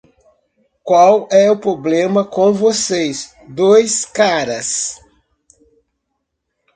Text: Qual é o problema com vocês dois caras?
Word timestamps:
Qual 0.83 1.27
é 1.31 1.51
o 1.51 1.59
problema 1.59 2.25
com 2.25 2.51
vocês 2.51 3.35
dois 3.47 4.03
caras? 4.03 4.99